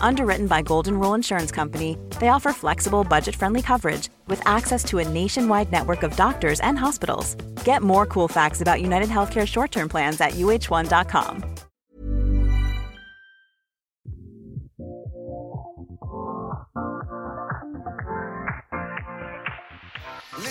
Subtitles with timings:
[0.00, 4.98] Underwritten by Golden Rule Insurance Company, they offer flexible, budget friendly coverage with access to
[4.98, 7.36] a nationwide network of doctors and hospitals.
[7.64, 11.44] Get more cool facts about United Healthcare short term plans at uh1.com.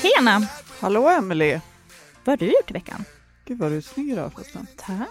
[0.02, 0.48] Tjena!
[0.80, 1.60] Hallå Emily!
[2.24, 3.04] Vad har du gjort i veckan?
[3.46, 4.68] Gud vad du är snygg idag förresten.
[4.78, 5.08] Tack,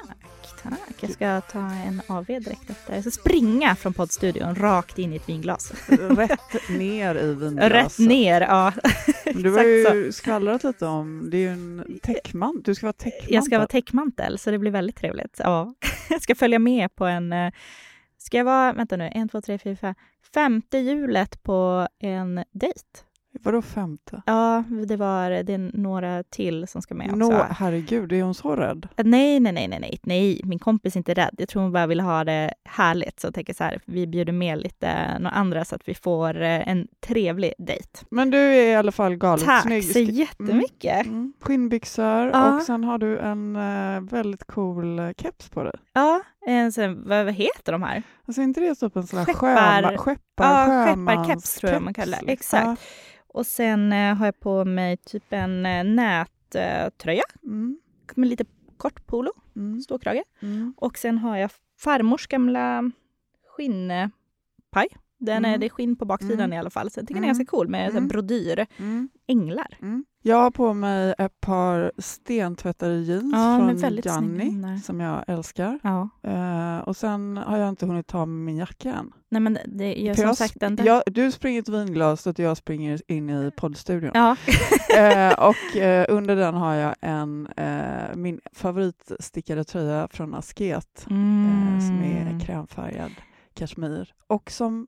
[0.62, 0.94] tack.
[1.00, 2.94] Jag ska ta en AV direkt efter.
[2.94, 5.72] Jag ska springa från poddstudion rakt in i ett vinglas.
[5.88, 7.72] Rätt ner i vinglaset.
[7.72, 8.72] Rätt ner, ja.
[9.24, 13.34] Du har ju skvallrat lite om, det är ju en täckmantel, du ska vara täckmantel.
[13.34, 15.40] Jag ska vara täckmantel, så det blir väldigt trevligt.
[15.44, 15.74] Ja.
[16.10, 17.52] Jag ska följa med på en, eh,
[18.18, 19.94] ska jag vara, vänta nu, en, två, tre, fyra, fem,
[20.34, 23.07] femte hjulet på en dejt.
[23.48, 24.22] Vadå femte?
[24.26, 27.16] Ja, det var det är några till som ska med också.
[27.16, 28.88] Nå, herregud, är hon så rädd?
[28.96, 31.34] Nej, nej, nej, nej, nej, nej, min kompis är inte rädd.
[31.38, 34.32] Jag tror hon bara vill ha det härligt, så jag tänker så här, vi bjuder
[34.32, 37.88] med lite några andra så att vi får eh, en trevlig dejt.
[38.10, 39.84] Men du är i alla fall galet Tack snygg.
[39.84, 41.06] så jättemycket.
[41.06, 41.32] Mm, mm.
[41.40, 42.56] Skinnbyxor Ja.
[42.56, 45.74] och sen har du en eh, väldigt cool eh, keps på dig.
[45.92, 48.02] Ja, en sån, vad, vad heter de här?
[48.26, 51.94] Alltså inte det typ en sån här Skeppar- sjöma, skeppar, Ja, skepparkeps tror jag man
[51.94, 52.32] kallar det.
[52.32, 52.82] Exakt.
[53.28, 57.24] Och sen eh, har jag på mig typ en eh, nättröja Ja.
[57.44, 57.80] Mm,
[58.14, 58.44] med lite
[58.76, 60.22] kort polo, mm, ståkrage.
[60.42, 60.74] mm.
[60.76, 62.90] Och sen har jag farmors gamla
[63.46, 64.88] skinnpaj.
[65.20, 65.60] Den är, Mm.
[65.60, 66.52] Det är skinn på baksidan Mm.
[66.52, 67.34] i alla fall, så jag tycker den Mm.
[67.36, 68.08] är ganska cool med Mm.
[68.08, 68.66] brodyr.
[68.78, 69.08] Mm.
[69.26, 69.76] Änglar.
[69.82, 70.04] Mm.
[70.22, 73.96] Jag har på mig ett par stentvättade jeans Ja, från.
[73.96, 75.78] Gianni som jag älskar.
[75.82, 76.08] Ja.
[76.22, 79.12] Eh, och sen har jag inte hunnit ta med min jacka än.
[79.30, 82.56] Nej men det För som jag sagt den jag, du springer till vinglaset och jag
[82.56, 84.10] springer in i poddstudion.
[84.14, 84.36] Ja.
[84.98, 87.48] eh, och eh, under den har jag en,
[88.14, 92.40] min favoritstickade tröja från Asket som är Mm.
[92.40, 93.10] krämfärgad
[93.54, 94.86] kashmir och som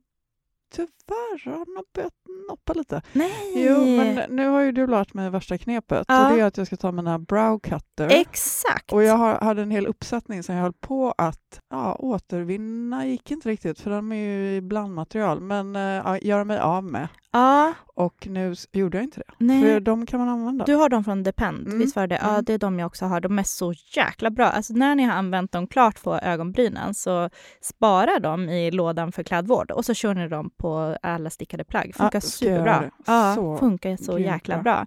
[0.71, 2.13] tyvärr har nog börjat
[2.49, 3.03] noppa lite.
[3.13, 3.53] Nej!
[3.69, 6.29] Jo, men nu har ju du lärt mig värsta knepet Ja.
[6.29, 8.09] och det är att jag ska ta mina brow cutter.
[8.09, 8.93] Exakt!
[8.93, 13.31] Och jag har, hade en hel uppsättning som jag höll på att ja, återvinna, gick
[13.31, 17.09] inte riktigt för de är ju blandmaterial, men ja, göra mig av med.
[17.33, 19.63] Ja, Och nu gjorde jag inte det, nej.
[19.63, 20.65] för de kan man använda.
[20.65, 22.19] Du har dem från Depend, Mm, visst var det?
[22.23, 22.45] Ja, mm.
[22.45, 23.21] det är de jag också har.
[23.21, 24.47] De är så jäkla bra.
[24.47, 27.31] Alltså när ni har använt dem klart på ögonbrynen så
[27.61, 31.95] spara dem i lådan för klädvård och så kör ni dem på alla stickade plagg.
[31.95, 32.91] Funkar Ja, superbra.
[33.07, 34.63] Ja, Så funkar så jäkla bra.
[34.63, 34.87] bra.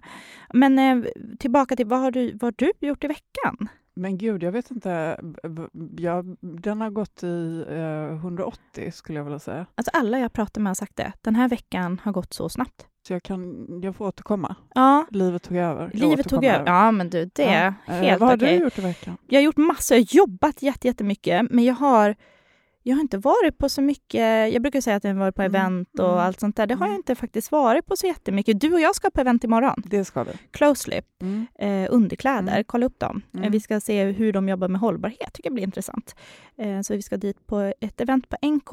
[0.54, 1.04] Men eh,
[1.38, 3.68] tillbaka till vad har, du, vad har du gjort i veckan?
[3.96, 5.20] Men gud, jag vet inte.
[5.98, 9.66] Jag, den har gått i eh, 180 skulle jag vilja säga.
[9.74, 11.12] Alltså alla jag pratar med har sagt det.
[11.20, 12.86] Den här veckan har gått så snabbt.
[13.06, 14.56] Så jag, kan, jag får återkomma.
[14.74, 15.90] Ja, Livet tog över.
[15.94, 16.66] Jag livet tog över.
[16.66, 17.94] Ja, men du, det är Ja.
[17.94, 18.58] Eh, helt Vad har okej.
[18.58, 19.16] du gjort i veckan?
[19.26, 22.16] Jag har gjort massor, jag har jobbat jätte- jättemycket, men jag har,
[22.86, 25.42] jag har inte varit på så mycket, jag brukar säga att jag har varit på
[25.42, 26.66] Mm, event och mm, allt sånt där.
[26.66, 26.96] Det har jag mm.
[26.96, 28.60] inte faktiskt varit på så jättemycket.
[28.60, 30.32] Du och jag ska på event imorgon, Det ska vi.
[30.50, 31.46] Closely, Mm.
[31.58, 32.64] eh, underkläder, Mm.
[32.66, 33.22] kolla upp dem.
[33.34, 33.52] Eh, Mm.
[33.52, 36.14] vi ska se hur de jobbar med hållbarhet, tycker jag blir intressant.
[36.58, 38.72] Eh, så vi ska dit på ett event på NK.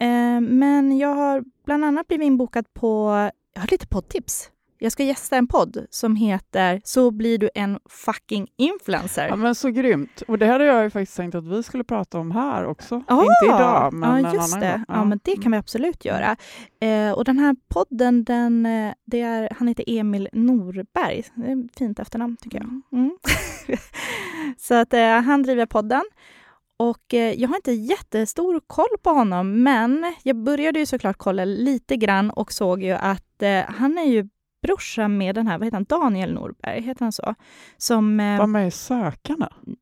[0.00, 3.08] Eh, men jag har bland annat blivit inbokad på,
[3.54, 4.50] jag har lite poddtips.
[4.80, 9.28] Jag ska gästa en podd som heter Så blir du en fucking influencer.
[9.28, 10.22] Ja, men så grymt.
[10.28, 13.02] Och det hade jag ju faktiskt tänkt att vi skulle prata om här också.
[13.06, 14.76] Ah, Inte idag, men ja, en just annan det.
[14.76, 14.84] gång.
[14.88, 15.04] Ja.
[15.04, 16.36] men det kan vi absolut göra.
[16.80, 21.24] Eh, och den här podden, den, eh, det är, han heter Emil Norberg.
[21.34, 22.98] Det är ett fint efternamn tycker jag.
[22.98, 23.18] Mm.
[24.58, 26.02] Så att eh, han driver podden.
[26.76, 31.44] Och eh, jag har inte jättestor koll på honom, men jag började ju såklart kolla
[31.44, 34.28] lite grann och såg ju att eh, han är ju
[34.68, 37.34] brorsa med den här, vad heter han, Daniel Norberg, heter han så?
[37.76, 38.20] Som...
[38.20, 39.52] Eh, Var med i Sökarna?
[39.66, 39.76] nej,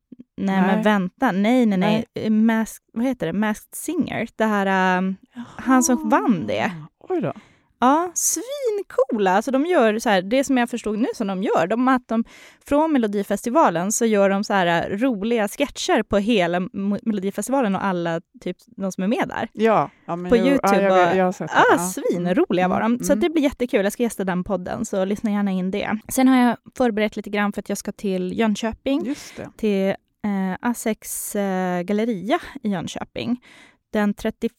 [0.61, 0.61] nej.
[0.61, 2.05] men vänta, nej, nej, nej.
[2.15, 2.29] nej.
[2.29, 3.33] Mask, vad heter det?
[3.33, 5.15] Masked Singer, det här, um,
[5.57, 6.71] han som vann det.
[6.99, 7.33] Oj då.
[7.79, 9.31] Ja, svincoola.
[9.31, 12.07] Alltså de gör så här, det som jag förstod nu som de gör, de, att
[12.07, 12.23] de
[12.65, 16.59] från Melodifestivalen så gör de så här äh, roliga sketcher på hela
[17.01, 19.49] Melodifestivalen och alla typ de som är med där.
[19.53, 21.63] Ja, ja På Youtube Ja, jag, jag har sett det.
[21.71, 21.79] Ja.
[21.79, 22.85] svinroliga var de.
[22.85, 23.21] Mm, Så mm.
[23.23, 23.83] det blir jättekul.
[23.83, 25.99] Jag ska gästa den podden, så lyssna gärna in det.
[26.07, 29.15] Sen har jag förberett lite grann för att jag ska till Jönköping
[29.57, 29.95] till eh,
[30.61, 33.43] Asex eh, galleria i Jönköping.
[33.93, 34.51] Den 31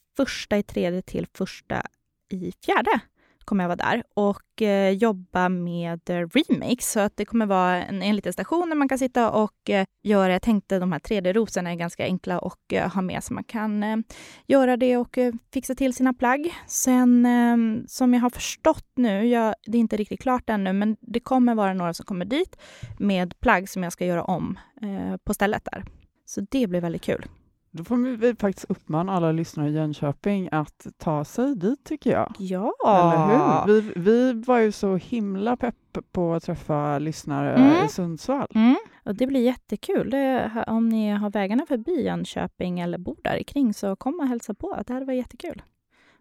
[0.55, 1.83] i tredje till första
[2.29, 3.01] i fjärde
[3.49, 6.93] kommer jag vara där och eh, jobba med eh, remakes.
[6.93, 9.85] Så att det kommer vara en, en liten station där man kan sitta och eh,
[10.03, 13.45] göra, jag tänkte de här 3D-rosorna är ganska enkla att eh, ha med så man
[13.45, 13.97] kan eh,
[14.47, 16.55] göra det och eh, fixa till sina plagg.
[16.67, 20.97] Sen eh, som jag har förstått nu, jag, det är inte riktigt klart ännu, men
[21.01, 22.57] det kommer vara några som kommer dit
[22.99, 25.85] med plagg som jag ska göra om eh, på stället där.
[26.25, 27.27] Så det blir väldigt kul.
[27.79, 32.33] Då får vi- faktiskt uppmana alla lyssnare i Jönköping att ta sig dit tycker jag.
[32.39, 32.73] Ja!
[32.87, 33.27] Eller
[33.67, 33.81] hur?
[33.81, 35.75] Vi, vi var ju så himla pepp
[36.13, 37.85] på att träffa lyssnare Mm.
[37.85, 38.47] i Sundsvall.
[38.55, 38.77] Mm.
[39.05, 40.11] Och det blir jättekul.
[40.11, 44.55] Det, om ni har vägarna förbi Jönköping eller bor där kring så kom och hälsa
[44.55, 44.83] på.
[44.87, 45.63] Det hade varit jättekul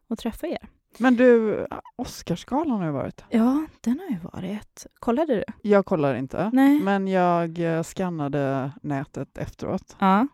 [0.09, 0.69] att träffa er.
[0.97, 3.23] Men du, Oscarsgalan har ju varit.
[3.29, 4.85] Ja, den har ju varit.
[4.99, 5.43] Kollade du?
[5.61, 6.79] Jag kollar inte, Nej.
[6.79, 9.95] men jag eh, skannade nätet efteråt.
[9.99, 10.27] Ja.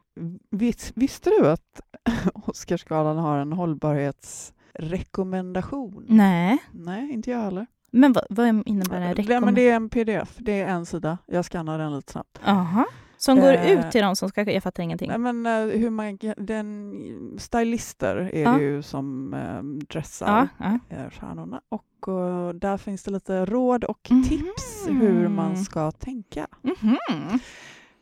[0.50, 1.82] Vis, visste du att
[2.48, 6.06] Oscarsgalan har en hållbarhetsrekommendation?
[6.10, 6.58] Nej.
[6.72, 7.68] Nej, inte jag heller.
[7.92, 9.56] Men vad, vad innebär en Nej, men rekommendation?
[9.56, 11.18] det är en pdf, det är en sida.
[11.26, 12.40] Jag skannar den lite snabbt.
[12.46, 12.86] Aha.
[13.24, 14.52] Som går Eh, ut till de som ska...
[14.52, 15.10] Jag fattar ingenting.
[15.10, 18.52] Nej, men eh, hur man, den, stylister är Ja.
[18.52, 20.28] det ju som eh, dressar
[20.60, 20.98] Ja, ja.
[20.98, 24.24] eh, stjärnorna och eh, där finns det lite råd och Mhm.
[24.24, 26.48] tips hur man ska tänka.
[26.62, 27.40] Mhm.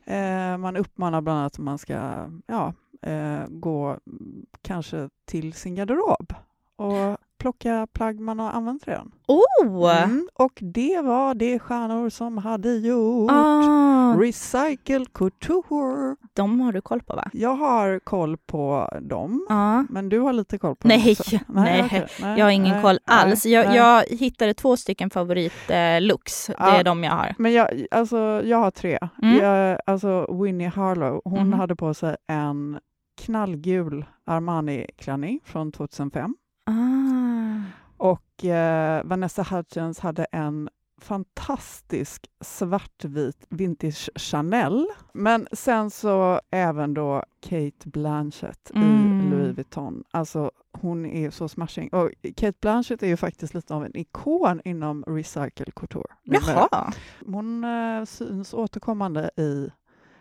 [0.06, 5.76] Eh, man uppmanar bland annat att man ska ja, eh, gå mm, kanske till sin
[5.76, 6.34] garderob
[6.76, 9.12] och plocka plagg man har använt redan.
[9.28, 9.98] Oh!
[10.04, 13.32] Mm, och det var det stjärnor som hade gjort.
[13.32, 16.16] Ah, Recycle Couture.
[16.34, 17.30] de har du koll på, va?
[17.34, 19.46] Jag har koll på dem.
[19.50, 19.86] Ja.
[19.90, 21.38] Men du har lite koll på Nej, dem också?
[21.48, 23.46] nej, okej, nej, Jag har ingen nej, koll nej, alls.
[23.46, 23.76] Jag, nej.
[23.78, 26.48] jag hittade två stycken favorit-looks.
[26.48, 26.72] det Ja.
[26.80, 27.36] är de jag har.
[27.38, 29.00] Men jag, alltså, jag har tre.
[29.24, 29.38] Mm.
[29.38, 31.54] Jag, alltså Winnie Harlow, hon Mhm.
[31.54, 32.80] hade på sig en
[33.26, 36.36] knallgul Armani-klänning från 2005.
[36.66, 37.21] Ah.
[38.01, 40.69] Och eh, Vanessa Hudgens hade en
[41.01, 44.88] fantastisk svartvit vintage Chanel.
[45.13, 49.21] Men sen så även då Kate Blanchett Mm.
[49.21, 50.03] i Louis Vuitton.
[50.12, 51.89] Alltså hon är så smashing.
[51.89, 56.07] Och Kate Blanchett är ju faktiskt lite av en ikon inom recycle couture.
[56.24, 56.94] Jaha.
[57.25, 59.69] Hon eh, syns återkommande i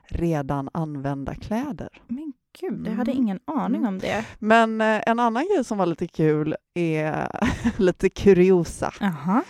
[0.08, 2.02] redan använda kläder.
[2.08, 3.23] Men gud, jag hade Mm.
[3.23, 4.25] ingen aning om det.
[4.38, 7.29] Men eh, en annan grej som var lite kul är
[7.81, 8.93] lite kuriosa.
[9.00, 9.43] Jaha.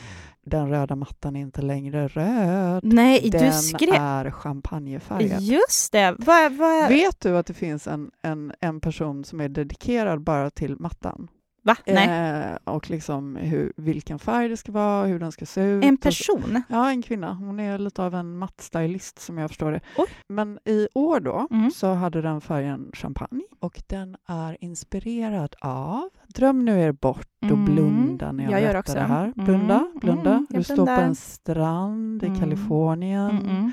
[0.43, 2.85] Den röda mattan är inte längre röd.
[2.85, 3.95] Nej, Den du skrev...
[3.95, 5.41] är champagnefärgad.
[5.41, 6.15] Just det.
[6.19, 6.53] Vad...
[6.53, 6.89] vad...
[6.89, 11.29] Vet du att det finns en, en, en person som är dedikerad bara till mattan?
[11.63, 11.77] Va?
[11.87, 12.09] Nej.
[12.53, 15.85] Eh, och liksom hur, vilken färg det ska vara, hur den ska se ut.
[15.85, 16.63] En och så- person?
[16.69, 17.35] Ja, en kvinna.
[17.35, 19.81] Hon är lite av en mattstylist som jag förstår det.
[19.97, 20.07] Oj.
[20.29, 21.71] Men i år då Mm.
[21.71, 27.47] så hade den färgen champagne och den är inspirerad av Dröm nu er bort och
[27.49, 27.65] Mm.
[27.65, 28.95] blunda när jag, Jag gör också.
[28.95, 29.25] det här.
[29.25, 29.45] Mm.
[29.45, 30.31] Blunda, blunda.
[30.31, 32.39] Mm, Du står på en strand i Mm.
[32.41, 33.31] Kalifornien.
[33.31, 33.71] Mm-mm.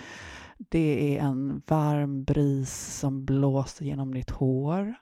[0.69, 4.93] Det är en varm bris som blåser genom ditt hår.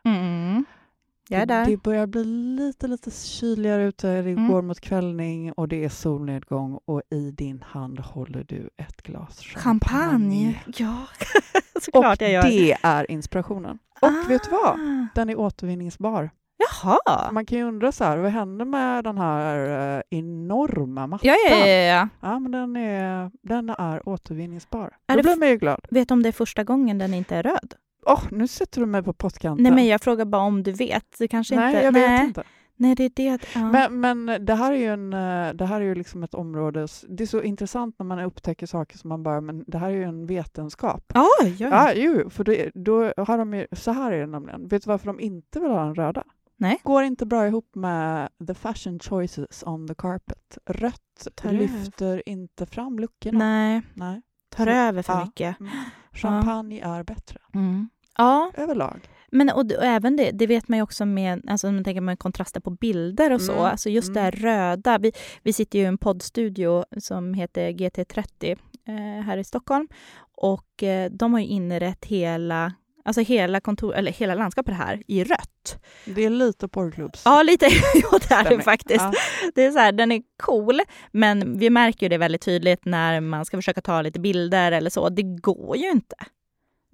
[1.29, 1.65] Jag är Det, där.
[1.65, 4.07] det börjar bli lite, lite kyligare ute.
[4.21, 4.47] Det Mm.
[4.47, 9.39] går mot kvällning och det är solnedgång och i din hand håller du ett glas
[9.39, 9.59] champagne.
[9.61, 10.63] Champagne.
[10.77, 11.07] Ja,
[11.81, 12.41] såklart och jag gör.
[12.43, 13.79] det är inspirationen.
[14.01, 14.69] Och vet du vad?
[14.79, 15.07] Ah.
[15.15, 16.29] Den är återvinningsbar.
[16.57, 17.31] Jaha.
[17.31, 21.27] Man kan ju undra så här, vad händer med den här eh, enorma mattan?
[21.27, 22.07] Ja, ja, ja, ja.
[22.21, 24.93] Ja, men den är, den är återvinningsbar.
[25.07, 25.79] Är Då blir man ju glad.
[25.89, 27.73] Vet du om det är första gången den inte är röd?
[28.05, 29.63] Åh, nu sätter du mig på pottkanten.
[29.63, 31.15] Nej, men jag frågar bara om du vet.
[31.19, 31.85] Det kanske Nej, inte...
[31.85, 32.43] jag vet inte.
[32.77, 33.39] Nej, det är det.
[33.55, 33.71] Ja.
[33.71, 36.87] Men, men det här är ju, en, eh, det här är ju liksom ett område,
[37.09, 39.93] det är så intressant när man upptäcker saker som man bara, men det här är
[39.95, 41.11] ju en vetenskap.
[41.13, 41.69] Ja, ja.
[41.69, 44.67] Ja, jo, för det, då har de ju, så här är det nämligen.
[44.67, 46.23] Vet du varför de inte vill ha den röda?
[46.57, 46.79] Nej.
[46.83, 50.57] Går inte bra ihop med the fashion choices on the carpet.
[50.65, 53.39] Rött Tar lyfter inte fram luckorna.
[53.39, 54.21] Nej, Nej.
[54.55, 55.25] tar Så- över för ja.
[55.25, 55.59] mycket.
[55.59, 55.71] Mm.
[56.11, 57.89] Champagne är bättre Mm.
[58.17, 58.99] Ja, överlag.
[59.31, 62.19] Men och, och även det, det vet man ju också med, alltså man tänker med
[62.19, 64.97] kontraster på bilder och så, Mm, alltså just det här röda.
[64.97, 65.11] Vi,
[65.43, 68.57] vi sitter ju i en poddstudio som heter GT30
[68.87, 69.87] eh, här i Stockholm
[70.37, 72.73] och eh, de har ju inrett hela
[73.07, 75.83] Alltså hela, kontor, eller hela landskapet här i rött.
[76.05, 77.21] Det är lite porrklubbs.
[77.25, 77.65] Ja, lite.
[78.11, 79.01] Ja, det är det faktiskt.
[79.01, 79.13] Ja.
[79.55, 80.81] Det är så här, den är cool,
[81.11, 84.89] men vi märker ju det väldigt tydligt när man ska försöka ta lite bilder eller
[84.89, 85.09] så.
[85.09, 86.15] Det går ju inte.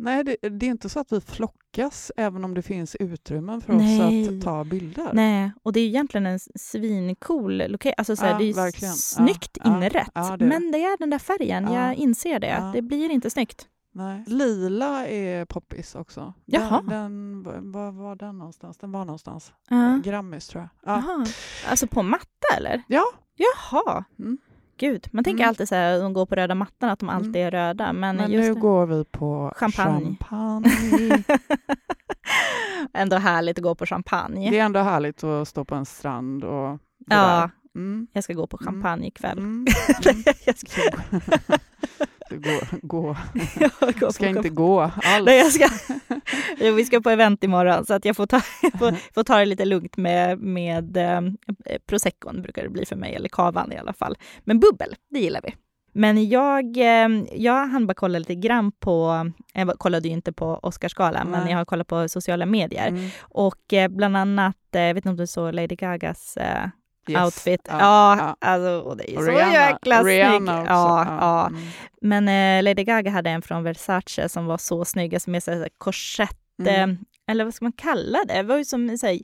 [0.03, 3.73] Nej, det, det är inte så att vi flockas även om det finns utrymmen för
[3.73, 4.21] Nej.
[4.27, 5.09] oss att ta bilder.
[5.13, 6.39] Nej, och det är ju egentligen en
[6.85, 7.93] svincool lokal.
[7.97, 8.93] Alltså Ja, det är verkligen.
[8.93, 10.09] snyggt Ja, inrätt.
[10.13, 11.87] ja, det men det är den där färgen, Ja.
[11.87, 12.71] jag inser det.
[12.73, 13.67] Det blir inte snyggt.
[13.93, 14.23] Nej.
[14.27, 16.33] Lila är poppis också.
[16.45, 16.81] Jaha.
[16.89, 18.77] Den, den, var var den någonstans?
[18.77, 19.53] Den var någonstans.
[19.69, 19.99] Ja.
[20.03, 20.69] Grammis tror jag.
[20.95, 21.03] Ja.
[21.07, 21.25] Jaha.
[21.69, 22.81] Alltså på matta eller?
[22.87, 23.03] Ja.
[23.35, 24.03] Jaha.
[24.19, 24.37] Mm.
[24.81, 25.49] Gud, man tänker Mm.
[25.49, 27.47] alltid så här, de går på röda mattan, att de alltid Mm.
[27.47, 27.93] är röda.
[27.93, 28.59] Men, Men nu det.
[28.59, 30.15] går vi på Champagne.
[30.19, 31.23] champagne.
[32.93, 34.49] Ändå härligt att gå på champagne.
[34.49, 37.49] Det är ändå härligt att stå på en strand och Ja.
[37.75, 38.07] Mm.
[38.13, 39.37] jag ska gå på champagne ikväll.
[39.37, 39.65] Mm.
[40.45, 40.81] jag ska,
[42.37, 43.17] gå, gå.
[44.01, 45.25] jag ska inte gå alls.
[45.25, 45.69] Nej, jag ska,
[46.75, 48.39] vi ska på event imorgon så att jag får ta,
[48.79, 51.21] får, får ta det lite lugnt med, med eh,
[51.85, 54.17] proseccon brukar det bli för mig, eller kavan i alla fall.
[54.43, 55.55] Men bubbel, det gillar vi.
[55.93, 60.59] Men jag, eh, jag hann bara kolla lite grann på, jag kollade ju inte på
[60.63, 62.87] Oscarsgalan, men jag har kollat på sociala medier.
[62.87, 63.09] Mm.
[63.21, 66.67] Och eh, bland annat, eh, jag vet inte om du såg Lady Gagas eh,
[67.11, 67.23] Yes.
[67.25, 67.61] outfit.
[67.69, 68.47] Ja, Ja, ja.
[68.47, 70.17] alltså och det är Och så Rihanna- jäkla snygg.
[70.17, 70.71] Rihanna också.
[70.73, 71.47] Ja, ja.
[71.47, 71.61] Mm.
[72.01, 72.27] Men
[72.59, 75.69] eh, Lady Gaga hade en från Versace som var så snygg, alltså med så här
[75.77, 76.89] korsett, Mm.
[76.91, 76.97] eh,
[77.31, 78.33] eller vad ska man kalla det?
[78.33, 79.19] Det var ju som, så här,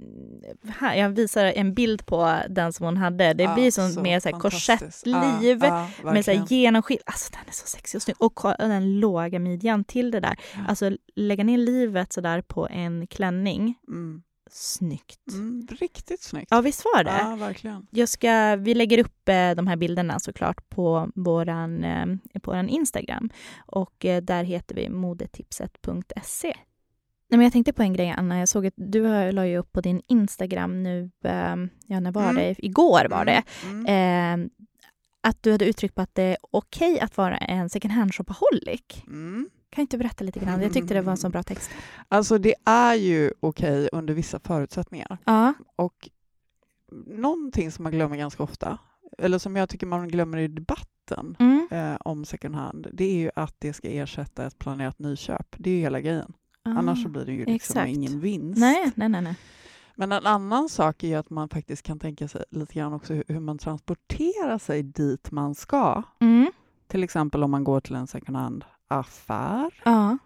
[0.00, 3.32] mm, här, jag visar en bild på den som hon hade.
[3.32, 7.02] Det Ja, blir som så mer så här korsettliv Ja, ja, med så här genomskinlig.
[7.06, 8.16] Alltså den är så sexig och snygg.
[8.18, 10.36] Och den låga midjan till det där.
[10.54, 10.60] Ja.
[10.68, 13.74] Alltså lägga ner livet så där på en klänning.
[13.88, 14.22] Mm.
[14.50, 15.32] Snyggt.
[15.32, 16.46] Mm, riktigt snyggt.
[16.50, 17.18] Ja, visst var det?
[17.20, 17.86] Ja, verkligen.
[17.90, 22.06] Jag ska, vi lägger upp eh, de här bilderna såklart på våran, eh,
[22.42, 23.30] på våran Instagram
[23.66, 26.54] och eh, där heter vi modetipset.se.
[27.30, 29.72] Nej, men jag tänkte på en grej Anna, jag såg att du la ju upp
[29.72, 32.34] på din Instagram nu, eh, ja när var Mm.
[32.36, 32.54] det?
[32.58, 33.42] Igår var det.
[33.64, 33.86] Mm.
[33.86, 34.40] Mm.
[34.44, 34.50] Eh,
[35.20, 39.02] att du hade uttryckt på att det är okej att vara en second hand-shopaholic.
[39.06, 39.48] Mm.
[39.70, 40.62] Kan inte berätta lite grann?
[40.62, 41.70] Jag tyckte det var en så bra text.
[42.08, 45.18] Alltså det är ju okej under vissa förutsättningar.
[45.24, 45.54] Ja.
[45.76, 46.08] Och
[47.06, 48.78] någonting som man glömmer ganska ofta,
[49.18, 51.68] eller som jag tycker man glömmer i debatten Mm.
[51.70, 55.56] eh, om second hand, det är ju att det ska ersätta ett planerat nyköp.
[55.58, 56.32] Det är ju hela grejen.
[56.64, 57.88] Annars så blir det ju liksom exakt.
[57.88, 58.60] ingen vinst.
[58.60, 59.22] Nej, nej, nej.
[59.22, 59.36] nej.
[59.94, 63.14] Men en annan sak är ju att man faktiskt kan tänka sig lite grann också
[63.14, 66.02] hur, hur man transporterar sig dit man ska.
[66.20, 66.50] Mm.
[66.86, 68.36] Till exempel om man går till en second
[68.88, 70.18] hand-affär Ja.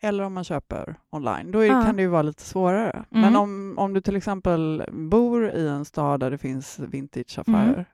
[0.00, 1.50] eller om man köper online.
[1.50, 1.82] Då är, Ja.
[1.82, 2.90] kan det ju vara lite svårare.
[2.90, 3.06] Mm.
[3.10, 7.84] Men om, om du till exempel bor i en stad där det finns vintageaffärer Mm.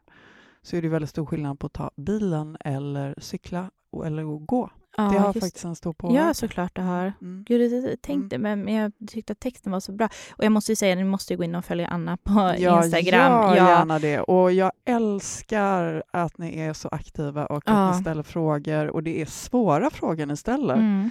[0.62, 3.70] så är det väldigt stor skillnad på att ta bilen eller cykla
[4.04, 4.70] eller gå.
[5.04, 6.26] Ja det har just- faktiskt en stor påverkan.
[6.26, 7.12] Ja, såklart det har.
[7.20, 7.44] Mm.
[7.48, 10.08] Gud, jag tänkte, men jag tyckte att texten var så bra.
[10.32, 12.84] Och jag måste ju säga, ni måste ju gå in och följa Anna på Ja,
[12.84, 13.32] Instagram.
[13.32, 14.20] gör Ja, gärna det.
[14.20, 17.72] Och jag älskar att ni är så aktiva och Ja.
[17.88, 18.86] att ni ställer frågor.
[18.90, 20.74] Och det är svåra frågor ni ställer.
[20.74, 21.10] Mm.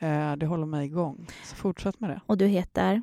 [0.00, 1.26] Eh, det håller mig igång.
[1.44, 2.20] Så fortsätt med det.
[2.26, 3.02] Och du heter?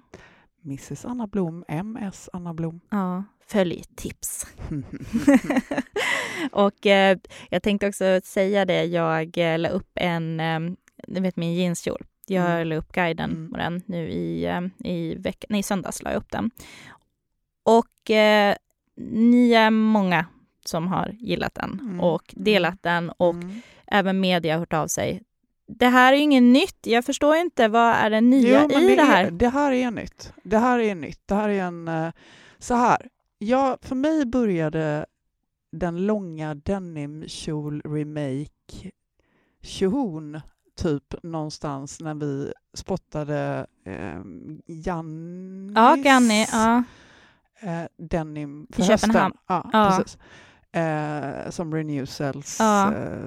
[0.66, 2.80] Mrs Anna Blom, MS Anna Blom.
[2.90, 4.48] Ja, följ tips.
[6.52, 7.18] och eh,
[7.50, 10.60] jag tänkte också säga det, jag eh, la upp en, eh,
[11.08, 12.06] ni vet min jeanskjol.
[12.28, 12.68] Jag Mm.
[12.68, 13.52] la upp guiden Mm.
[13.52, 14.62] på den nu i, eh,
[14.92, 16.52] i veckan, nej, söndags la jag upp den.
[17.64, 18.56] Och eh,
[19.12, 20.26] ni är många
[20.66, 22.00] som har gillat den Mm.
[22.00, 23.62] och delat den och Mm.
[23.88, 25.22] även media har hört av sig.
[25.68, 26.80] Det här är ju inget nytt.
[26.88, 29.26] Jag förstår inte vad är det nya Jo, i det, här?
[29.26, 30.34] Är, det här är nytt.
[30.44, 31.22] Det här är nytt.
[31.26, 31.88] Det här är en...
[31.88, 32.12] eh,
[32.60, 33.08] Så här.
[33.40, 35.06] Ja, för mig började
[35.72, 38.92] den långa denim-kjol remake
[39.62, 40.42] tjohon
[40.76, 44.22] typ någonstans när vi spottade eh,
[44.66, 46.48] Jannis Ja, Ganni.
[46.52, 46.84] Ja.
[47.62, 49.10] eh, denim för I hösten.
[49.10, 49.38] Köpenhamn.
[49.48, 49.96] Ja, Ja.
[49.98, 50.18] precis.
[50.78, 52.94] Eh, som Renew Cells Ja.
[52.94, 53.20] eh,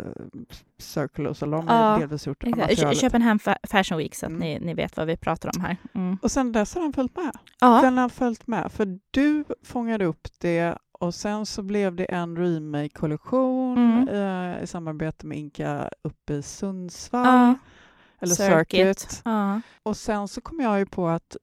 [0.78, 2.96] Circle och de Ja, delvis gjort Exakt.
[3.00, 4.40] Köpenhamn Fa- Fashion Week så att Mm.
[4.40, 5.76] ni, ni vet vad vi pratar om här.
[5.94, 6.18] Mm.
[6.22, 7.32] Och sen dess har den följt med.
[7.60, 7.80] Ja.
[7.82, 12.36] Den har följt med, för du fångade upp det och sen så blev det en
[12.36, 14.08] remake-kollektion Mm.
[14.56, 17.54] eh, i samarbete med Inka uppe i Sundsvall, Ja.
[18.20, 19.00] eller Circuit.
[19.00, 19.22] Circuit.
[19.82, 21.36] Och sen så kom jag ju på att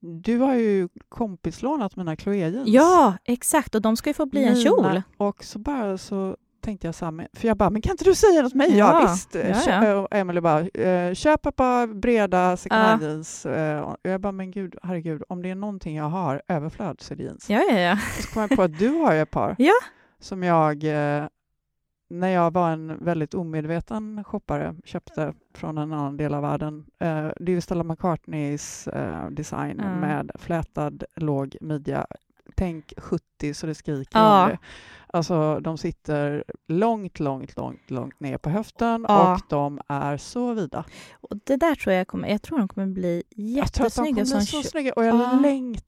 [0.00, 2.68] du har ju kompislånat mina Chloé jeans.
[2.68, 3.74] ja, exakt.
[3.74, 5.02] Och de ska ju få bli en kjol.
[5.16, 8.14] Och så bara så tänkte jag så här, för jag bara, men kan inte du
[8.14, 8.76] säga något till mig?
[8.78, 9.34] Ja, Ja, visst.
[9.66, 9.96] ja, ja.
[9.96, 12.84] Och Emily bara, eh, köp ett par breda second Ja.
[12.86, 13.46] hand jeans.
[13.46, 17.14] Eh, och jag bara, men gud, herregud, om det är någonting jag har överflöd så
[17.14, 17.50] är det jeans.
[17.50, 17.98] Ja, ja, ja.
[18.22, 19.72] Så kom jag på att du har ju ett par Ja.
[20.20, 21.24] som jag, eh,
[22.08, 26.84] när jag var en väldigt omedveten shoppare, köpte från en annan del av världen.
[26.98, 29.94] Eh, det är ju Stella McCartneys eh, design Ja.
[30.00, 32.06] med flätad låg midja.
[32.54, 34.44] Tänk 70 så det skriker Ja.
[34.44, 34.58] om det.
[35.16, 39.34] Alltså de sitter långt, långt, långt, långt ner på höften Ja.
[39.34, 40.84] och de är så vida.
[41.20, 44.04] Och det där tror jag kommer, jag tror de kommer bli Jag tror att de
[44.06, 45.38] jättesnygga kommer bli så snygga och jag Ja.
[45.42, 45.86] längtar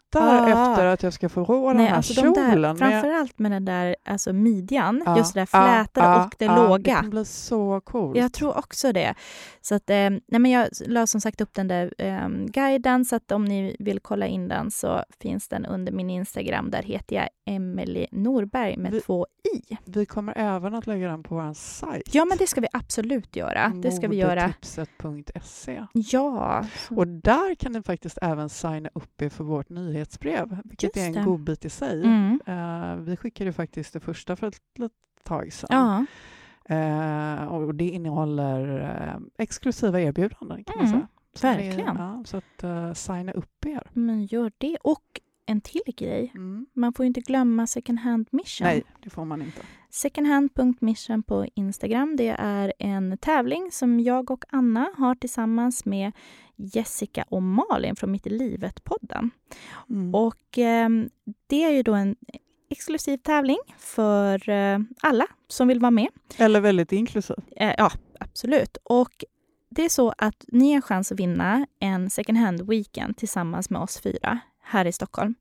[0.48, 0.72] Ja.
[0.72, 2.34] efter att jag ska få råd den Nej, här alltså de kjolen.
[2.34, 6.34] där, men jag- framförallt med den där alltså midjan, Ja, just det där flätade och
[6.38, 6.96] det ja, Det låga.
[6.96, 8.16] kommer bli så coolt.
[8.18, 9.14] Jag tror också det.
[9.60, 13.16] Så att, eh, nej men jag la som sagt upp den där eh, guiden, så
[13.16, 16.70] att om ni vill kolla in den så finns den under min Instagram.
[16.70, 19.76] Där heter jag Emelie Norberg med Vi- två i.
[19.84, 22.14] Vi kommer även att lägga den på vår sajt.
[22.14, 23.72] Ja, men det ska vi absolut göra.
[23.82, 24.42] Det ska vi göra.
[24.42, 25.86] Modetipset.se.
[25.92, 26.64] Ja.
[26.90, 31.06] Och där kan ni faktiskt även signa upp er för vårt nyhetsbrev, vilket Just är
[31.06, 31.22] en det.
[31.22, 32.04] godbit i sig.
[32.04, 32.40] Mm.
[32.46, 35.68] Eh, vi skickade faktiskt det första för ett litet tag sedan.
[35.70, 36.04] Ja.
[36.76, 41.08] Eh, och det innehåller eh, exklusiva erbjudanden kan man Mm, säga.
[41.34, 41.96] Så det verkligen.
[41.96, 43.82] ja, så att uh, signa upp er.
[43.92, 44.76] Men gör det.
[44.82, 46.32] Och en till grej.
[46.34, 46.66] Mm.
[46.72, 48.66] Man får ju inte glömma Second Hand Mission.
[48.66, 49.60] Nej, det får man inte.
[49.90, 52.16] Secondhand.mission på Instagram.
[52.16, 56.12] Det är en tävling som jag och Anna har tillsammans med
[56.56, 59.30] Jessica och Malin från Mitt i livet-podden.
[59.90, 60.14] Mm.
[60.14, 60.88] Och eh,
[61.46, 62.16] det är ju då en
[62.70, 66.08] exklusiv tävling för eh, alla som vill vara med.
[66.36, 67.36] Eller väldigt inklusiv.
[67.56, 67.90] Eh, ja,
[68.20, 68.76] absolut.
[68.82, 69.24] Och
[69.70, 73.80] det är så att ni har chans att vinna en second hand weekend tillsammans med
[73.80, 75.34] oss fyra här i Stockholm.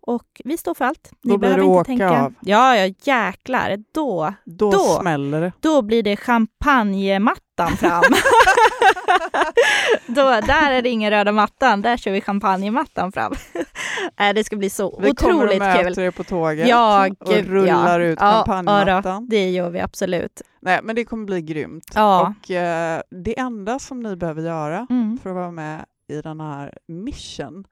[0.00, 1.10] Och vi står för allt.
[1.22, 2.22] Ni Då blir behöver det inte åka tänka.
[2.22, 2.34] av.
[2.40, 3.76] Ja, ja, jäklar.
[3.94, 4.78] Då, Då, Då.
[4.78, 5.52] smäller det.
[5.60, 8.02] då blir det champagnemattan fram.
[10.06, 13.32] då, där är det ingen röda mattan, där kör vi champagnemattan fram.
[14.20, 15.98] äh, det ska bli så Vi kommer och otroligt möter kul.
[16.04, 18.06] er på tåget Ja, och gud, rullar ja.
[18.06, 19.28] ut Ja, champagnemattan.
[19.28, 20.42] Det gör vi absolut.
[20.60, 21.92] Nej, men det kommer bli grymt.
[21.94, 22.34] Ja.
[22.42, 25.18] Och eh, det enda som ni behöver göra Mm.
[25.22, 27.64] för att vara med i den här mission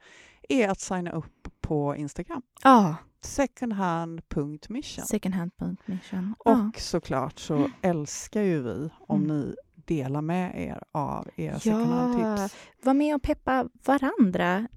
[0.48, 2.42] är att signa upp på Instagram.
[2.62, 2.96] Ja,
[3.84, 5.04] Secondhand.mission.
[5.04, 6.34] secondhand.mission.
[6.38, 6.70] Och Ja.
[6.78, 9.36] såklart så älskar ju vi om Mm.
[9.40, 12.56] ni delar med er av era Ja, hand-tips.
[12.82, 14.68] Var med och peppa varandra.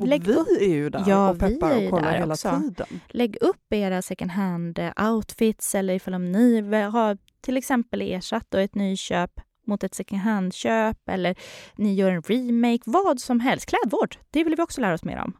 [0.00, 2.60] Och Lägg vi upp, är ju där Ja, och peppar vi och kollar hela också.
[2.60, 2.86] tiden.
[3.08, 8.58] lägg upp era second hand-outfits eller ifall om ni vill ha till exempel ersatt då
[8.58, 11.34] ett nyköp mot ett second hand-köp eller
[11.76, 13.66] ni gör en remake, vad som helst.
[13.66, 15.32] Klädvård, det vill vi också lära oss mer om.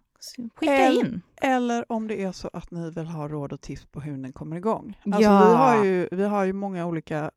[0.55, 1.23] Skicka in.
[1.43, 4.33] Eller om det är så att ni vill ha råd och tips på hur den
[4.33, 4.99] kommer igång.
[5.05, 5.45] Alltså Ja.
[5.49, 7.31] vi, har ju, vi har ju många olika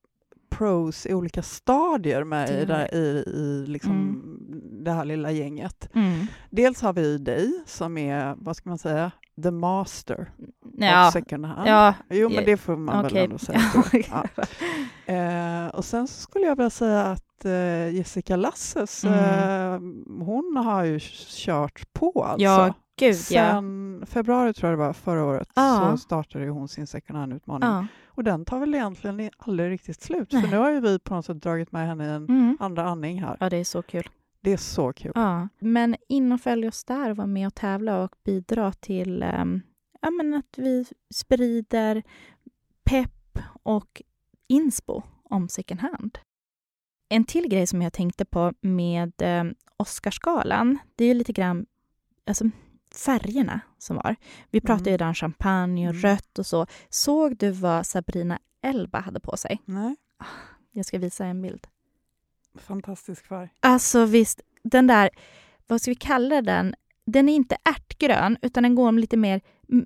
[0.49, 4.23] pros i olika stadier med Det i, där, i, i liksom
[4.83, 5.89] det här lilla gänget.
[5.95, 6.25] Mm.
[6.49, 9.11] Dels har vi dig som är, vad ska man säga,
[9.43, 10.31] the master
[10.85, 11.67] Ja, of second hand.
[11.69, 13.23] ja, Jo, men det får man väl okej.
[13.23, 13.61] ändå säga.
[14.11, 14.43] Ja.
[15.13, 19.19] Eh, och sen så skulle jag vilja säga att eh, Jessica Lasses, Mm.
[19.19, 22.43] eh, hon har ju kört på alltså.
[22.43, 23.15] Ja, gud.
[23.15, 25.87] Sen februari tror jag det var förra året Ja.
[25.91, 27.69] så startade ju hon sin second hand-utmaning.
[27.69, 27.85] ja.
[28.07, 30.31] Och den tar väl egentligen aldrig riktigt slut.
[30.31, 32.57] För nu har ju vi på något sätt dragit med henne i en Mm.
[32.59, 33.37] andra andning här.
[33.39, 34.09] ja, det är så kul.
[34.41, 35.11] Det är så kul.
[35.15, 35.47] Ja.
[35.59, 39.61] Men in och följ oss där och var med och tävla och bidra till ehm,
[40.01, 42.03] ja, men att vi sprider
[42.83, 44.01] pepp och
[44.47, 46.17] inspo om second hand.
[47.09, 49.43] En till grej som jag tänkte på med eh,
[49.77, 51.65] Oscarsgalan, det är ju lite grann
[52.25, 52.49] alltså,
[53.05, 54.15] färgerna som var.
[54.51, 56.01] Vi pratade ju där om champagne och Mm.
[56.01, 56.67] rött och så.
[56.89, 59.61] Såg du vad Sabrina Elba hade på sig?
[59.65, 59.95] Nej,
[60.71, 61.67] Jag ska visa en bild.
[62.55, 63.49] fantastisk färg.
[63.59, 65.09] Alltså visst, den där,
[65.67, 66.75] vad ska vi kalla den?
[67.05, 69.41] Den är inte ärtgrön, utan den går om lite mer mm,